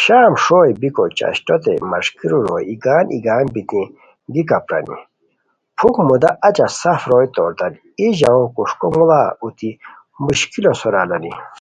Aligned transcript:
شام 0.00 0.32
ݰوئے 0.42 0.72
بیکو 0.80 1.04
چاشٹوت 1.18 1.64
مݰکیرو 1.90 2.38
روئے 2.46 2.64
ایگان 2.70 3.06
ایگان 3.14 3.46
بیتی 3.54 3.82
گیکہ 4.32 4.58
پرانی 4.66 4.96
پُھک 5.76 5.96
مودا 6.06 6.30
اچہ 6.46 6.66
سف 6.80 7.00
روئے 7.10 7.26
توریتانی 7.34 7.78
ای 8.00 8.06
زارؤو 8.18 8.46
کوݰکو 8.54 8.86
موڑا 8.94 9.20
اوتی 9.42 9.70
مشکلو 10.24 10.72
سورا 10.80 11.00
الانی 11.04 11.32